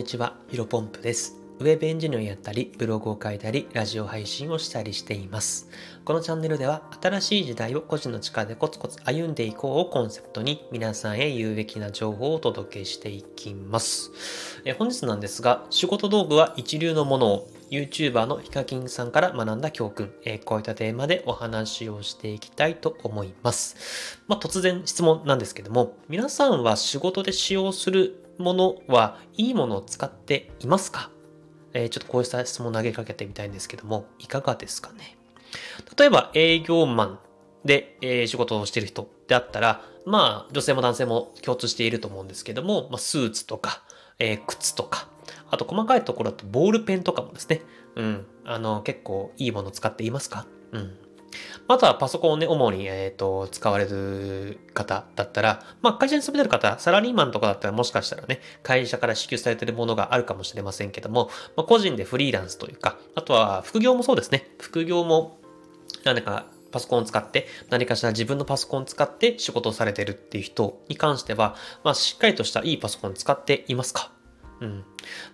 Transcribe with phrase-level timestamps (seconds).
[0.00, 1.36] にちは、ヒロポンプです。
[1.58, 5.68] ウェブエンジニアをやったり、ブログを書いたり、ラジオ配信をしたりしています。
[6.06, 14.10] このチャンネルでは、新しい時代を個人の力でコツコツ歩んでいこうをコンセプトに、皆さんへ有益な情報をお届けしていきます。
[14.64, 24.18] え本日なんですが、仕事道具は一流のものを、YouTuber のヒカキンさんから学んだ教訓、えこういったテーマでお話をしていきたいと思います。
[24.28, 31.10] まあ、突然質問なんですけども、皆さんは仕事で使用するものはいいものを使っていますか？
[31.72, 35.16] えーちょっとこうした質問を投げかけてみたいんですけども、いかがですかね？
[35.96, 37.18] 例えば営業マン
[37.64, 43.82] で、えー仕事をしている人であったら、まあ女性も男性も共通していると思うんですけども、まあ、スーツとか、
[44.18, 45.08] えー靴とか、
[45.50, 47.62] あと細かいところだとボールペンとかもですね、
[47.96, 50.46] うん、あの結構いいものを使っていますか？
[50.72, 50.96] うん。
[51.68, 64.48] あとはパソコンをね、主に、えー、と使われる方だったら、まあ会社に勤めてる方、サラリーマンとかだったらもしかしたらね、会社から支給されてるものがあるかもしれませんけども、まあ、個人でフリーランスというか、あとは副業もそうですね。
[64.58, 65.38] 副業も
[66.04, 74.12] 何かパソコンを使って、何かしら自分のパソコンを使って仕事をされてるっていう人に関しては、まあしっかりとしたいいパソコンを使っていますか？
[74.60, 74.84] うん。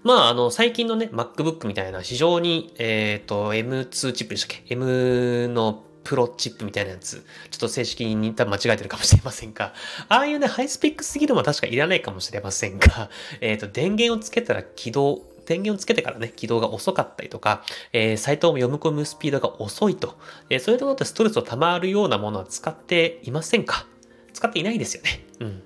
[0.05, 7.25] まあ、あの、最近のね、MacBook みたいな非常に、えっ、と、M2 チップでしたっけ ?M のプロチップみたいなやつ。
[7.51, 9.75] ちょっと正式に多分間違えてるかもしれませんが、
[10.09, 20.17] ああいうね、ハイスペックすぎるのは確かいらないかもしれませんが、 えっ、と、電源をつけたら起動、電源をつけてからね、起動が遅かったりとか、えーサイトを読み込むスピードが遅いと、
[20.49, 23.87] えーそういうところでストレスを溜まるようなものは使っていませんか？
[24.33, 25.25] 使っていないですよね。
[25.41, 25.63] うん。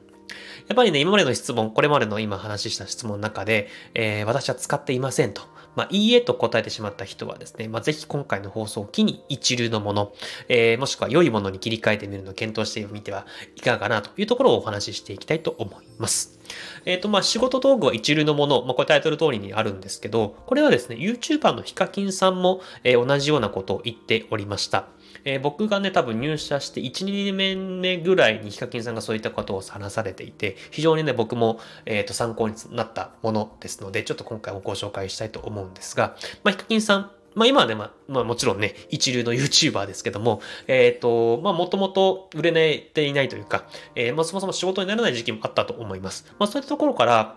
[0.70, 5.42] やっぱりね、今までの質問、これまでの今話した質問の中で、えー私は使っていませんと。
[5.74, 10.12] まあ、いいえと答えてしまった人はですね、まあ、ぜひ今回の放送を機に一流のもの、
[10.48, 13.26] えーもしくは良いものに切り替えてみるのを検討してみては
[13.56, 16.38] いかがかなというところをお話ししていきたいと思います。
[16.84, 24.86] えっ、と、まあ、仕事道具は一流のもの、まあ、これタイトル通りにあるんですけど、これはですね、YouTuber のヒカキンさんも、えー同じようなことを言っておりました。
[25.24, 43.64] えー僕がね、多分入社して1、2年目ぐらいにヒカキンさんがそういったことを話されていて、非常にね、僕も、えーと参考になったものですので、ちょっと今回もご紹介したいと思うんですが、まあ、ヒカキンさん、まあ今はね、まあ、まあもちろんね、一流の YouTuber ですけども、えっ、と、まあもともと売れていないというか、
[43.94, 46.26] えーまあそもそも仕事にならない時期もあったと思います。
[46.38, 47.36] まあそういったところから、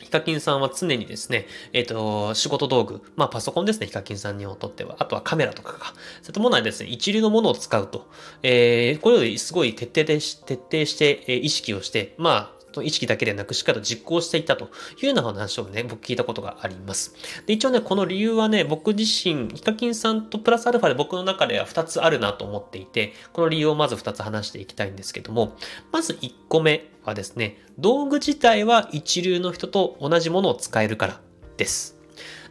[0.00, 4.96] ヒカキンさんは常にですね、えっ、と、仕事道具、まあパソコンですね、ヒカキンさんにとっては。
[4.98, 5.86] あとはカメラとかが。
[5.86, 5.94] そう
[6.26, 8.08] いったものはですね、一流のものを使うと。
[8.42, 14.66] えー、これよりすごい徹底でし、徹底して、えー意識をして、まあ、意識だけでなくしっかりと実行していたと
[15.00, 17.14] いうような話をね、僕聞いたことがあります。
[17.46, 25.56] で、一応ね、この理由はね、僕自身、ヒカキンさんとプラスアルファで僕の中では2つあるなと思っていて、この理由をまず2つ話していきたいんですけども、
[25.92, 31.20] まず1個目はですね、道具自体は一流の人と同じものを使えるから
[31.56, 31.99] です。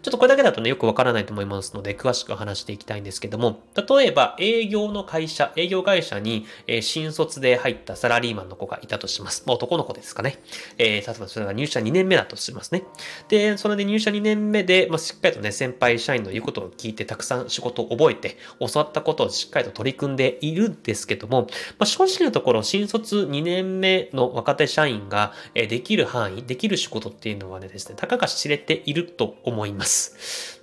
[0.01, 9.43] ちょっとこれだけだとね、よくわからないと思いますので、詳しく話していきたいんですけども、例えば営業の会社、営業会社に、え新卒で入ったサラリーマンの子がいたとします。
[9.45, 10.39] まあ、男の子ですかね。
[10.77, 12.83] えー例えばそれが入社2年目だとしますね。
[13.29, 29.88] で、それで入社2年目で、まあ、しっかりとね、先輩社員の言うことを聞いて、たくさん仕事を覚えて、教わったことをしっかりと取り組んでいるんですけども、まあ、正直なところ、新卒2年目の若手社員が、えできる範囲、できる仕事っていうのはねですね、たかが知れていると思います。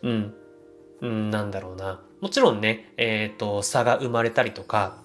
[0.03, 0.35] うん。
[1.01, 2.01] うん、なんだろうな。
[2.21, 5.03] もちろんね、えっ、と、差が生まれたりとか、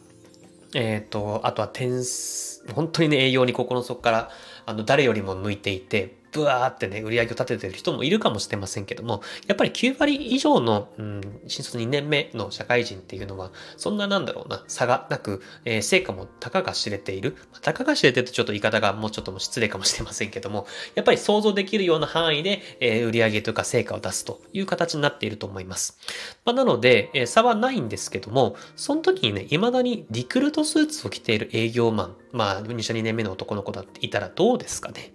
[0.73, 4.29] えっ、と、あとは点数、本当にね、営業に心の底から、
[4.65, 17.35] あの、誰よりも向いていて、ブワーってね、売り上げを立ててる人もいるかもしれませんけども、やっぱり9割以上の、うん、新卒2年目の社会人っていうのは、そんななんだろうな、差がなく、えー成果もたかが知れている。
[17.51, 25.97] まあたかが知れてるとちょっと言い方がもうちょっと失礼かもしれませんけども、やっぱり想像できるような範囲で、えー売り上げというか成果を出すという形になっていると思います。
[26.45, 35.13] まあ、なので、えー差はないんですけども、その時にね、未だにリクルートスーツを着ている営業マン、まあ、入社2年目の男の子だっていたらどうですかね。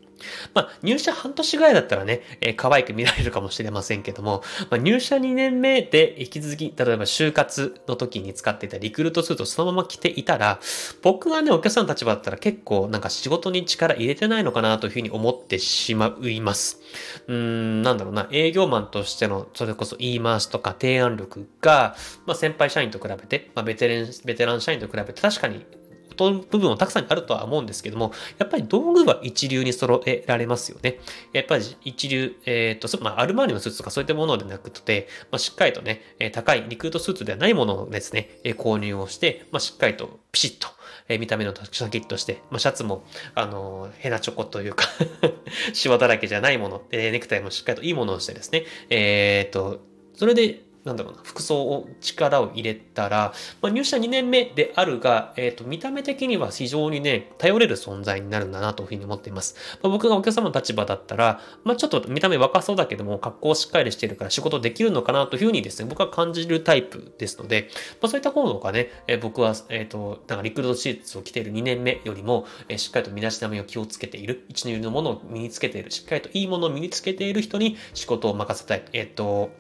[0.55, 10.59] まあ、入社半年ぐらいだったらね、えー可愛く見られるかもしれませんけども、まあ、入社2年目で引き続き、例えば就活の時に使っていたリクルートスーツをそのまま着ていたら、
[11.03, 16.81] 僕はね、お客さんの立場だったら結構なんか仕事に力入れてないのかなというふうに思ってしまいます。
[17.29, 21.97] うーん、なんだろうな、営業マンとしての、それこそ言い回しとか提案力が、
[22.27, 25.65] まあ、先輩社員と比べて、まあ、ベテラン、ベテラン社員と比べて確かに
[26.17, 30.99] 部分はたくさんあるとは思うんですけども、やっぱり道具は一流に揃えられますよね。
[31.33, 40.69] やっぱり一流、えっ、と、まあ、アルマーニのスーツとかそういったものでなくて、まあ、しっかりとね、え高いリクルートスーツではないものをですね、購入をして、まあ、しっかりとピシッと、
[41.09, 43.05] え、見た目のシャキッとして、まあ、シャツも、
[43.35, 44.87] あのー、ヘナチョコというか
[45.73, 49.81] シワだらけじゃないもの、え、ネクタイもしっかりといいものをしてですね、えっと、
[50.15, 59.57] それでなんだろうな、服装を力を入れたら、まあ、入社2年目であるが、えっ、ー、と、見た目的には非常にね、頼れる存在になるんだなというふうに思っています。
[59.83, 67.69] まあ、僕がお客様の立場だったら、まあ、ちょっと見た目若そうだけども、格好をしっかりしてるから仕事できるのかなというふうにですね、僕は感じるタイプですので、
[68.01, 78.85] まあ、そういった方がね、えー、僕は、えっ、ー、と、なんかリクルートシーツを着ている2年目よりも、えー、しっかりと身だしなみを気をつけている、一流のものを身につけている、しっかりといいものを身につけている人に仕事を任せたい。
[78.93, 79.51] えっ、と、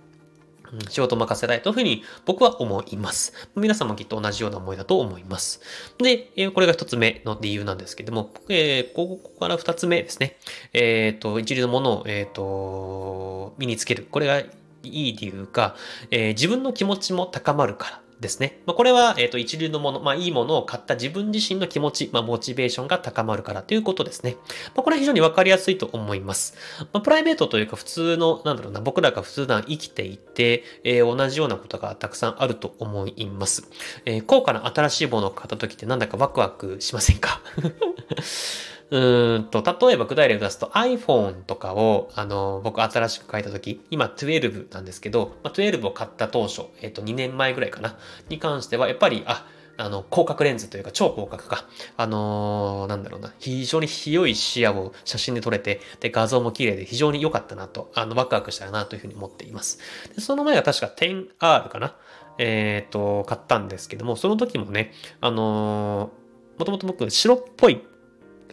[0.89, 3.33] 仕事任せたいというふうに僕は思います。
[3.55, 5.61] 皆さんもきっと同じような思いだと思います。
[5.99, 10.37] で、これが一つ目の理由なんですけども、えー、ここから二つ目ですね。
[10.73, 14.07] えっ、ー、と、一流のものを、えっ、ー、と、身につける。
[14.11, 14.49] これがい
[14.83, 15.77] い理由か、
[16.11, 18.61] えー、自分の気持ちも高まるからですね。
[18.67, 24.37] まあ、これは、えっ、ー、と、一流のもの、まあ、いいものを買った自分自身の気持ち、まあ、モチベーションが高まるからということですね。
[24.75, 26.55] まあ、これは非常にわかりやすいと思います。
[26.93, 33.69] まあ、プライベートというか、普通の、なんだろうな、僕らが普段生きていて、えー、同じようなことがたくさんあると思います。
[34.07, 37.41] えー、高価な新しいものを買った時ってなんだかワクワクしませんか？
[38.91, 47.99] うんと、例えば具体例を出すと iPhone とかを、あの、僕新しく書いたとき、今12なんですけど、まあ、12を買った当初、えっ、と、2年前ぐらいかな、
[48.29, 49.47] に関しては、やっぱり、あ、
[49.79, 51.67] あの、広角レンズというか超広角か。
[51.97, 53.35] あのー、なんだろうな。
[53.39, 59.79] 非常に広い視野を写真で撮れて、で、画像も綺麗で非常に良かったなと、あの、ワクワクしたなというふうに思っています。
[60.15, 61.95] で、その前は確か 10R かな。
[62.39, 67.83] えっ、ー、と、買ったんですけども、その時もね、あのー、もともと僕白っぽい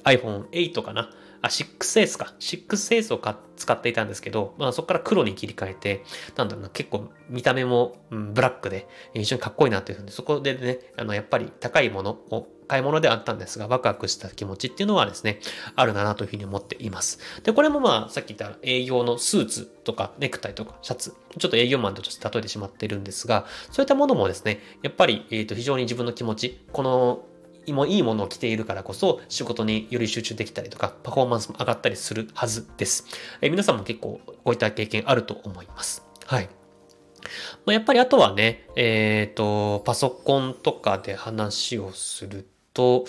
[0.03, 1.09] iPhone8 かな？
[1.41, 2.33] あ、6S か。
[2.39, 6.03] 6S を使っていたんですけど、まあそこから黒に切り替えて、
[6.37, 15.41] なんだろうな、結構見た目も、うん、ブラックで非常にかっこいいなというふうに、そこでね、あの、やっぱり高いものを買い物ではあったんですが、ワクワクした気持ちっていうのはですね、
[15.75, 17.19] あるなというふうに思っています。
[17.43, 27.25] で、これもまあ、さっき言った営業のスーツとかネクタイとかシャツ、ちょっと営業マンとして例えてしまってるんですが、そういったものもですね、やっぱり、えっ、ー、と、非常に自分の気持ち、この
[27.71, 33.05] もいいものを着ているからこそ仕事により集中できたりとかパフォーマンスも上がったりするはずです。
[33.41, 36.03] え皆さんも結構こういった経験あると思います。
[36.25, 36.49] はい。
[37.65, 43.05] まあ、やっぱりあとはね、えっ、ー、と、パソコンとかで話をすると、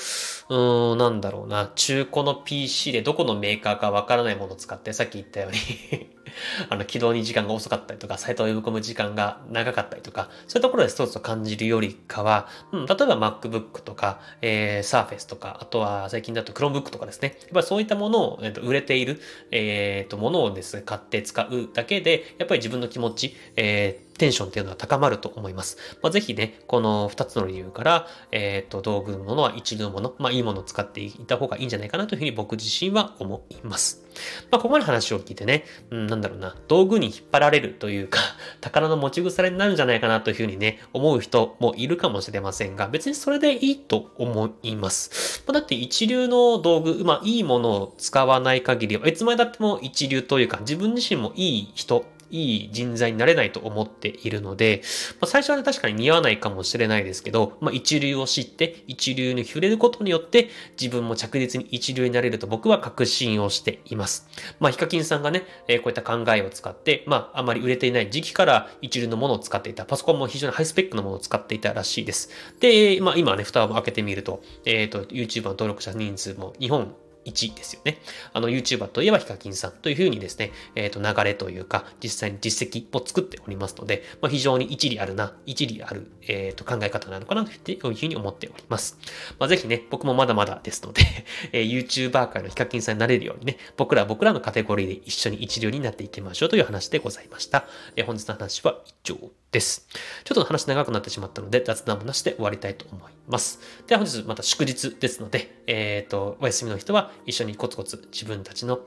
[0.48, 6.13] うーん、なんだろうな、中古の PC でどこのメーカーかわからないものを使って、さっき言ったように
[6.68, 17.36] あの、起動に時間が遅かったりとか、サイトを読み込む時間が長かったりとか、そういうところでストレスを感じるよりかは、うん、例えば MacBook とか、えー、Surface とか、あとは最近だと Chromebook とかですね。
[17.42, 19.20] やっぱりそういったものを、えー、と売れている、
[19.50, 25.76] えっ、ー、と、ものをですね、買って使うだけで、やっぱり自分の気持ち、えー、テンションっていうのは高まると思います。
[26.02, 34.04] まあ、ぜひね、この2つの理由から、えっ、ー、と、道具のものは一流のもの、まあ、いいものを使っていた方がいいんじゃないかなというふうに僕自身は思います。
[34.50, 38.20] まあ、ここまで話を聞いてね、うん、なんだろうな、道具に引っ張られるというか、
[38.60, 45.42] 宝の持ち腐れになるんじゃないかなというふうにね、思う人もいるかもしれませんが、別にそれでいいと思います。
[45.46, 54.82] まあ、だって一流の道具、まあ、いいものを使わない限りは、いつまでだっても一流というか、自分自身もいい人いい人材になれないと思っているので、
[55.20, 60.48] まあ、最初はね、確かに似合わないかもしれないですけど、まあ、一流を知って、一流に触れることによって、
[60.80, 64.28] 自分も着実に一流になれると僕は確信をしています。
[64.58, 69.84] まあ、ヒカキンさんがね、えー、こういった考えを使って、まあ、あまり売れていない時期から一流のものを使っていた。
[69.84, 72.30] パソコンも非常にハイスペックなものを使っていたらしいです。
[72.58, 77.98] で、まあ、今ね、蓋を開けてみると、えっ、ー、と、YouTuber の登録者人数も日本1ですよね。
[78.32, 88.98] あの YouTuber といえばヒカキンさんというふうにですね、えっ、と流れというか実際に実績を作っておりますので、まあ、非常に一理あるな、一理ある、えっ、と考え方なのかなというふうに思っております。
[89.38, 91.02] まあ、ぜひね、僕もまだまだですので
[91.52, 97.66] えー、YouTuber 界のヒカキンさんになれるようにね、僕ら僕らのカテゴリーで一緒に一流になっていきましょうという話でございました。
[97.96, 99.16] えー、本日の話は以上
[99.54, 99.86] です。
[100.24, 103.60] ちょっと話長くなってしまったので雑談もなしで終わりたいと思います。
[103.86, 108.80] では本日また祝日ですので、えっ、ー、と、お休みの人は一緒にコツコツ自分たちの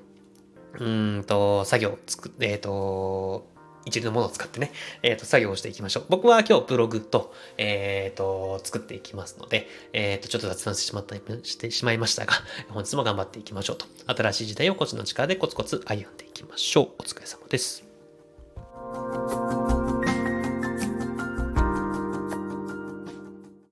[0.80, 3.48] うんと、作業を作って、えっ、ー、と、
[3.86, 6.06] 一流のものを使ってね、えっ、ー、と、作業をしていきましょう。
[6.10, 12.34] 僕は今日ブログと、えっ、と、作っていきますので、えっ、と、ちょっと雑談してしまった、してしまいましたが、
[12.70, 13.86] 本日も頑張っていきましょうと。
[14.14, 16.90] 新しい時代を個人の力でコツコツ歩んでいきましょう。
[17.00, 17.86] お疲れ様です。